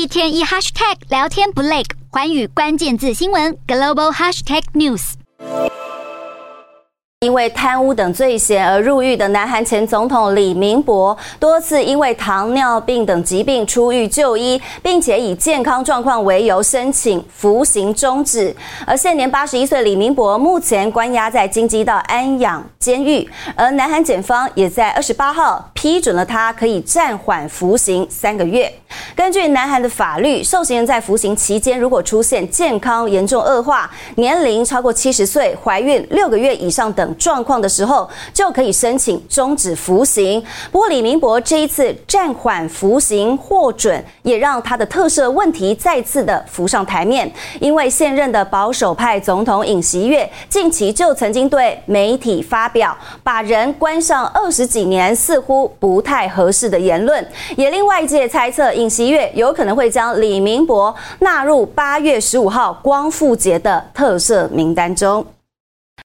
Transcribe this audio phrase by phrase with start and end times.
[0.00, 5.12] 一天一 hashtag 聊天不累，环宇关键字新闻 global hashtag news。
[7.20, 18.56] 因为贪污等罪嫌而入狱的南韩前总统李明博，多次因为糖尿病等疾病出狱就医，并且以健康状况为由申请服刑终止。
[18.86, 28.72] 而现年八十一岁李明博目前关押在京畿道安养监狱，而南韩检方也在二十八号批准了他可以暂缓服刑三个月。
[29.14, 37.14] 根据南韩的法律，受刑人在服刑期间如果出现健康严重恶化、年龄超过七十岁、怀孕六个月以上等。
[37.18, 40.42] 状况的时候就可以申请终止服刑。
[40.72, 47.30] 不过李明博这一次暂缓服刑获准，也让他的特赦问题再次的浮上台面。
[47.60, 57.24] 因为现任的保守派总统尹锡悦近期就曾经对媒体发表把人关上二十几年似乎不太合适的言论，
[57.56, 65.24] 也令外界猜测尹锡悦有可能会将李明博纳入八月十五号光复节的特赦名单中。